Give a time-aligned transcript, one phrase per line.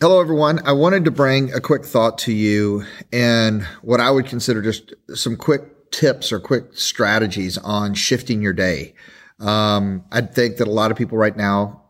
[0.00, 0.60] Hello, everyone.
[0.64, 4.94] I wanted to bring a quick thought to you and what I would consider just
[5.12, 8.94] some quick tips or quick strategies on shifting your day.
[9.40, 11.82] Um, I think that a lot of people right now,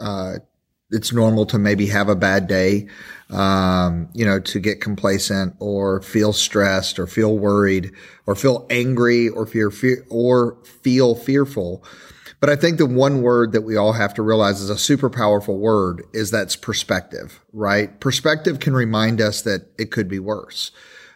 [0.00, 0.38] uh,
[0.90, 2.88] it's normal to maybe have a bad day,
[3.30, 7.92] um, you know, to get complacent or feel stressed or feel worried
[8.26, 11.84] or feel angry or fear, fear or feel fearful.
[12.42, 15.08] But I think the one word that we all have to realize is a super
[15.08, 18.00] powerful word is that's perspective, right?
[18.00, 20.72] Perspective can remind us that it could be worse.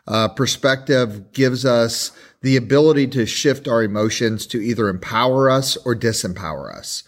[0.07, 2.13] Uh, perspective gives us
[2.43, 7.03] the ability to shift our emotions to either empower us or disempower us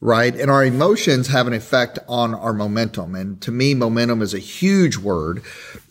[0.00, 0.34] right?
[0.34, 3.14] And our emotions have an effect on our momentum.
[3.14, 5.42] And to me, momentum is a huge word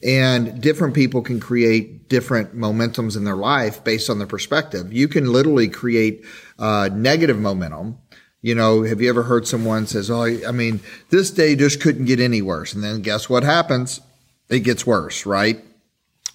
[0.04, 4.94] and different people can create different momentums in their life based on their perspective.
[4.94, 6.26] You can literally create
[6.60, 7.98] uh, negative momentum.
[8.42, 12.06] You know, have you ever heard someone says, "Oh, I mean, this day just couldn't
[12.06, 14.02] get any worse," and then guess what happens?
[14.50, 15.64] It gets worse, right?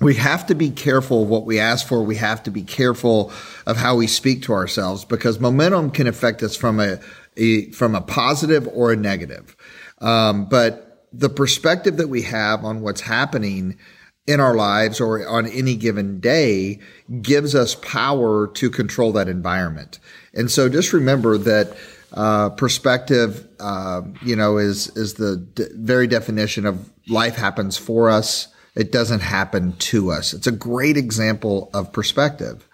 [0.01, 2.03] We have to be careful of what we ask for.
[2.03, 3.33] We have to be careful
[3.67, 7.01] of how we speak to ourselves because momentum can affect us from a,
[7.37, 9.57] a from a positive or a negative.
[10.01, 13.79] Um, but the perspective that we have on what's happening
[14.27, 16.79] in our lives or on any given day
[17.23, 19.99] gives us power to control that environment.
[20.35, 21.75] And so just remember that
[22.13, 28.11] uh, perspective, uh, you know, is is the d- very definition of life happens for
[28.11, 30.33] us it doesn't happen to us.
[30.33, 32.67] It's a great example of perspective.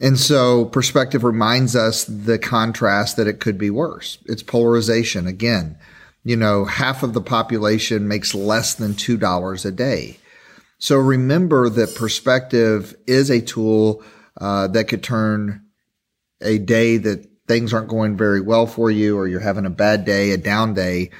[0.00, 4.18] And so perspective reminds us the contrast that it could be worse.
[4.26, 5.26] It's polarization.
[5.26, 5.76] Again,
[6.22, 10.18] you know, half of the population makes less than $2 a day.
[10.78, 14.04] So remember that perspective is a tool
[14.40, 15.66] uh, that could turn
[16.40, 20.04] a day that things aren't going very well for you or you're having a bad
[20.04, 21.10] day, a down day,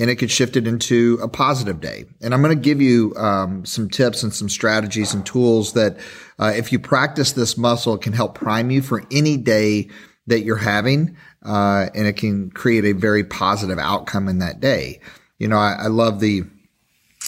[0.00, 2.06] and it could shift it into a positive day.
[2.22, 5.98] And I'm going to give you um, some tips and some strategies and tools that,
[6.38, 9.90] uh, if you practice this muscle, it can help prime you for any day
[10.26, 15.00] that you're having, uh, and it can create a very positive outcome in that day.
[15.38, 16.44] You know, I, I love the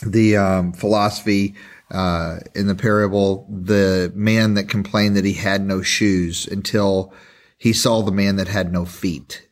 [0.05, 1.55] the um, philosophy
[1.91, 7.13] uh, in the parable, the man that complained that he had no shoes until
[7.59, 9.47] he saw the man that had no feet.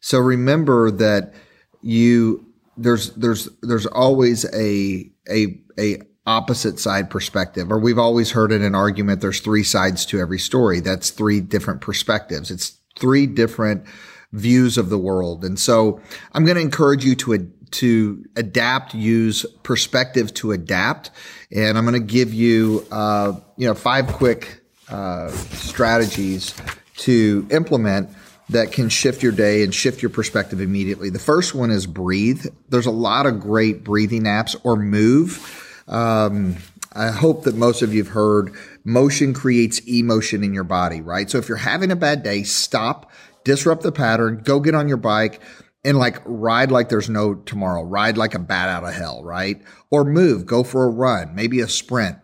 [0.00, 1.34] So remember that
[1.82, 8.52] you there's there's there's always a a a opposite side perspective or we've always heard
[8.52, 10.80] in an argument there's three sides to every story.
[10.80, 12.50] That's three different perspectives.
[12.50, 13.84] It's three different
[14.32, 15.44] views of the world.
[15.44, 16.00] And so
[16.32, 21.10] i'm going to encourage you to to adapt use perspective to adapt.
[21.50, 26.54] And i'm going to give you uh, you know five quick uh, strategies
[26.98, 28.10] to implement
[28.50, 31.10] that can shift your day and shift your perspective immediately.
[31.10, 32.46] The first one is breathe.
[32.68, 35.84] There's a lot of great breathing apps or move.
[35.88, 36.56] Um,
[36.94, 38.54] I hope that most of you have heard
[38.84, 41.30] motion creates emotion in your body, right?
[41.30, 43.10] So if you're having a bad day, stop,
[43.44, 45.40] disrupt the pattern, go get on your bike
[45.84, 49.62] and like ride like there's no tomorrow, ride like a bat out of hell, right?
[49.90, 52.18] Or move, go for a run, maybe a sprint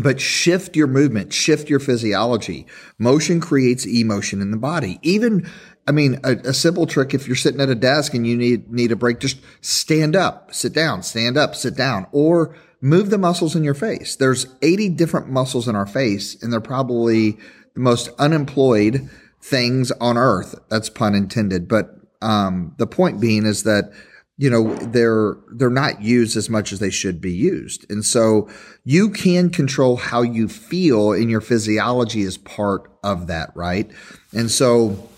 [0.00, 2.66] but shift your movement, shift your physiology.
[2.98, 4.98] Motion creates emotion in the body.
[5.02, 5.48] Even,
[5.86, 8.70] I mean, a, a, simple trick if you're sitting at a desk and you need,
[8.70, 13.18] need a break, just stand up, sit down, stand up, sit down, or move the
[13.18, 14.16] muscles in your face.
[14.16, 17.32] There's 80 different muscles in our face, and they're probably
[17.74, 19.08] the most unemployed
[19.40, 20.58] things on earth.
[20.68, 21.68] That's pun intended.
[21.68, 21.90] But
[22.20, 23.92] um, the point being is that
[24.38, 27.90] you know they're they're not used as much as they should be used.
[27.90, 28.48] And so
[28.84, 33.90] you can control how you feel and your physiology is part of that right?
[34.34, 35.08] And so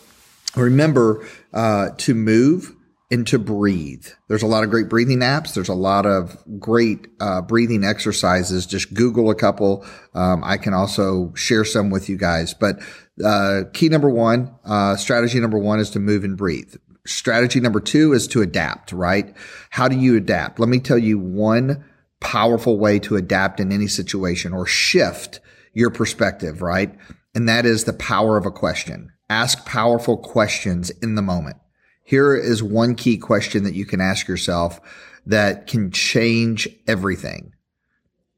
[0.54, 2.74] remember uh, to move
[3.10, 4.06] and to breathe.
[4.28, 5.54] There's a lot of great breathing apps.
[5.54, 8.66] There's a lot of great uh, breathing exercises.
[8.66, 9.84] Just google a couple.
[10.14, 12.54] Um, i can also share some with you guys.
[12.54, 12.80] But
[13.24, 16.76] uh, key number one uh, strategy number one is to move and breathe
[17.08, 19.34] Strategy number two is to adapt, right?
[19.70, 20.60] How do you adapt?
[20.60, 21.84] Let me tell you one
[22.20, 25.40] powerful way to adapt in any situation or shift
[25.72, 26.94] your perspective, right?
[27.34, 29.12] And that is the power of a question.
[29.30, 31.56] Ask powerful questions in the moment.
[32.02, 34.80] Here is one key question that you can ask yourself
[35.26, 37.52] that can change everything.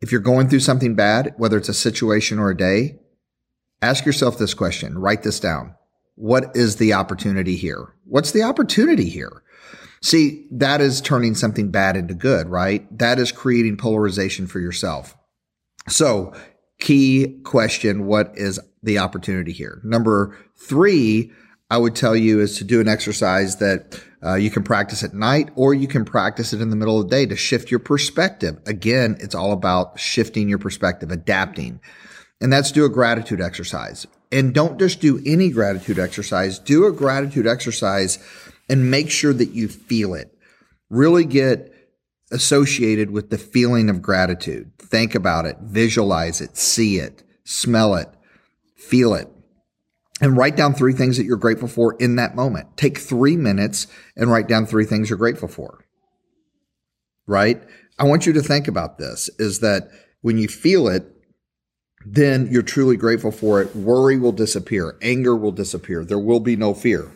[0.01, 3.01] If you're going through something bad, whether it's a situation or a day,
[3.83, 4.99] ask yourself this question.
[4.99, 5.75] Write this down.
[6.21, 7.95] What is the opportunity here?
[8.05, 9.43] What's the opportunity here?
[10.03, 12.87] See, that is turning something bad into good, right?
[12.99, 15.17] That is creating polarization for yourself.
[15.89, 16.35] So
[16.79, 18.07] key question.
[18.07, 19.81] What is the opportunity here?
[19.83, 21.33] Number three,
[21.71, 25.15] I would tell you is to do an exercise that Uh, you can practice at
[25.15, 27.81] night or you can practice it in the middle of the day to shift your
[27.81, 28.61] perspective.
[28.67, 31.81] Again, it's all about shifting your perspective, adapting.
[32.39, 34.07] And that's do a gratitude exercise.
[34.33, 36.59] And don't just do any gratitude exercise.
[36.59, 38.19] Do a gratitude exercise
[38.69, 40.33] and make sure that you feel it.
[40.89, 41.75] Really get
[42.31, 44.71] associated with the feeling of gratitude.
[44.79, 48.09] Think about it, visualize it, see it, smell it,
[48.77, 49.29] feel it
[50.21, 52.77] and write down three things that you're grateful for in that moment.
[52.77, 53.87] Take three minutes
[54.17, 55.85] and write down three things you're grateful for.
[57.27, 57.63] Right?
[57.99, 59.89] I want you to think about this is that
[60.21, 61.05] when you feel it,
[62.05, 63.75] then you're truly grateful for it.
[63.77, 64.97] Worry will disappear.
[65.03, 66.05] Anger will disappear.
[66.05, 67.11] There will be no fear.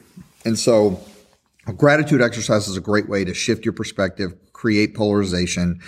[0.45, 1.01] And so
[1.67, 5.81] a gratitude exercise is a great way to shift your perspective, create polarization.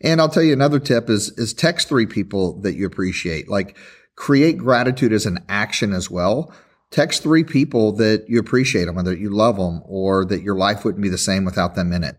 [0.00, 3.48] And I'll tell you another tip is, is text three people that you appreciate.
[3.48, 3.78] Like
[4.16, 6.52] create gratitude as an action as well.
[6.90, 10.84] Text three people that you appreciate them, whether you love them or that your life
[10.84, 12.16] wouldn't be the same without them in it.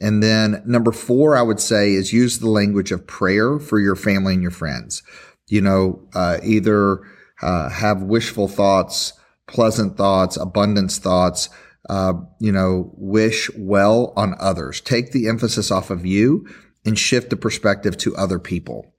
[0.00, 3.96] And then number four, I would say is use the language of prayer for your
[3.96, 5.02] family and your friends.
[5.46, 7.00] You know, uh, either
[7.42, 9.12] uh, have wishful thoughts,
[9.46, 11.48] pleasant thoughts, abundance thoughts,
[11.90, 14.80] uh, you know, wish well on others.
[14.80, 16.46] Take the emphasis off of you
[16.84, 18.94] and shift the perspective to other people.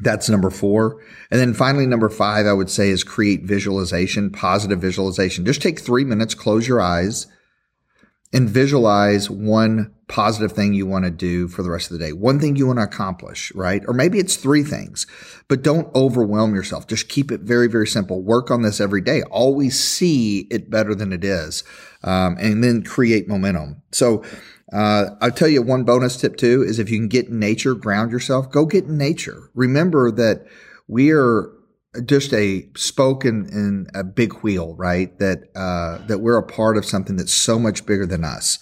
[0.00, 1.00] That's number four.
[1.30, 5.44] And then finally, number five, I would say is create visualization, positive visualization.
[5.44, 7.26] Just take three minutes, close your eyes
[8.32, 12.12] and visualize one positive thing you want to do for the rest of the day.
[12.12, 13.82] One thing you want to accomplish, right?
[13.86, 15.06] Or maybe it's three things,
[15.48, 16.86] but don't overwhelm yourself.
[16.86, 18.22] Just keep it very, very simple.
[18.22, 19.22] Work on this every day.
[19.22, 21.64] Always see it better than it is.
[22.04, 23.82] Um, and then create momentum.
[23.92, 24.24] So
[24.72, 27.74] uh, I'll tell you one bonus tip too is if you can get in nature,
[27.74, 29.50] ground yourself, go get in nature.
[29.54, 30.46] Remember that
[30.88, 31.50] we are
[32.06, 35.18] just a spoke in, in a big wheel, right?
[35.18, 38.58] That, uh, that we're a part of something that's so much bigger than us.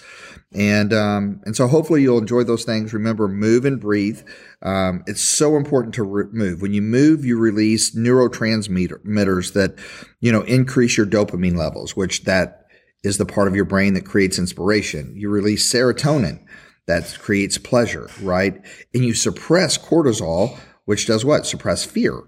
[0.52, 2.92] And, um, and so hopefully you'll enjoy those things.
[2.92, 4.20] Remember, move and breathe.
[4.62, 6.60] Um, it's so important to re- move.
[6.60, 9.78] When you move, you release neurotransmitters that,
[10.20, 12.66] you know, increase your dopamine levels, which that
[13.04, 15.14] is the part of your brain that creates inspiration.
[15.16, 16.44] You release serotonin
[16.86, 18.60] that creates pleasure, right?
[18.92, 21.46] And you suppress cortisol, which does what?
[21.46, 22.22] Suppress fear.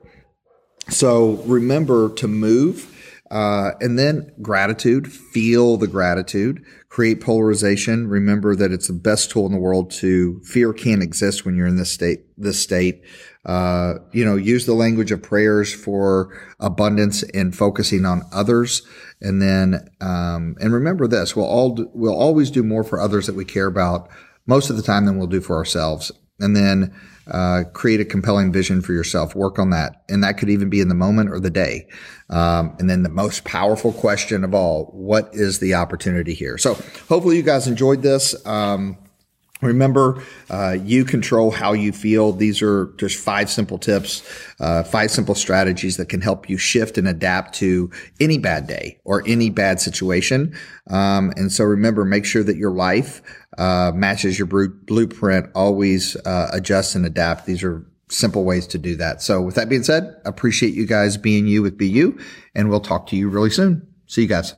[0.89, 2.89] So remember to move.
[3.31, 8.07] Uh, and then gratitude, feel the gratitude, create polarization.
[8.07, 11.67] Remember that it's the best tool in the world to fear can't exist when you're
[11.67, 13.03] in this state, this state.
[13.47, 18.83] Uh, you know, use the language of prayers for abundance and focusing on others.
[19.23, 23.27] And then, um, and remember this, we'll all, do, we'll always do more for others
[23.27, 24.11] that we care about
[24.47, 26.13] most of the time than we'll do for ourselves.
[26.43, 26.95] And then,
[27.31, 29.35] uh, create a compelling vision for yourself.
[29.35, 30.03] Work on that.
[30.09, 31.87] And that could even be in the moment or the day.
[32.31, 36.59] Um, and then the most powerful question of all, what is the opportunity here?
[36.59, 36.75] So
[37.09, 38.35] hopefully you guys enjoyed this.
[38.47, 38.99] Um,
[39.63, 42.33] Remember, uh, you control how you feel.
[42.33, 44.23] These are just five simple tips,
[44.59, 48.99] uh, five simple strategies that can help you shift and adapt to any bad day
[49.05, 50.55] or any bad situation.
[50.89, 53.23] Um, and so remember, make sure that your life
[53.57, 55.51] uh, matches your blueprint.
[55.55, 57.47] Always uh, adjust and adapt.
[57.47, 59.23] These are simple ways to do that.
[59.23, 62.19] So with that being said, appreciate you guys being you with BU,
[62.55, 63.87] and we'll talk to you really soon.
[64.07, 64.51] See you guys.